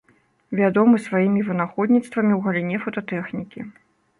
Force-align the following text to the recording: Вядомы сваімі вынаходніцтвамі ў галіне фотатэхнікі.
Вядомы 0.59 1.01
сваімі 1.07 1.43
вынаходніцтвамі 1.49 2.33
ў 2.37 2.41
галіне 2.47 2.77
фотатэхнікі. 2.89 3.59